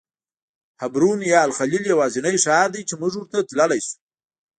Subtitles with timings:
[0.81, 3.95] حبرون یا الخلیل یوازینی ښار دی چې موږ ورته تللی شو.